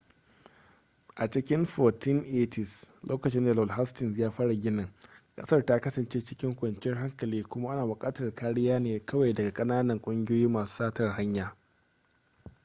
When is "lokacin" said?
3.03-3.45